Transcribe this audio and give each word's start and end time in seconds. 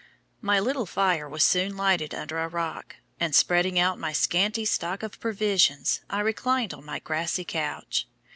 My 0.41 0.59
little 0.59 0.87
fire 0.87 1.29
was 1.29 1.43
soon 1.43 1.77
lighted 1.77 2.15
under 2.15 2.39
a 2.39 2.47
rock, 2.47 2.95
and, 3.19 3.35
spreading 3.35 3.77
out 3.77 3.99
my 3.99 4.13
scanty 4.13 4.65
stock 4.65 5.03
of 5.03 5.19
provisions, 5.19 6.01
I 6.09 6.21
reclined 6.21 6.73
on 6.73 6.83
my 6.85 6.97
grassy 6.97 7.45
couch. 7.45 8.07